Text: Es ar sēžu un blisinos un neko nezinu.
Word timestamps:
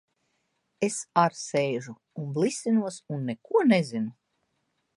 Es 0.85 0.95
ar 1.25 1.35
sēžu 1.41 1.93
un 2.23 2.31
blisinos 2.39 2.99
un 3.17 3.21
neko 3.29 3.63
nezinu. 3.75 4.13